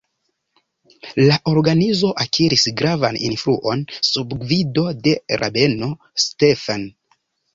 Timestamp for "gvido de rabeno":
4.45-5.91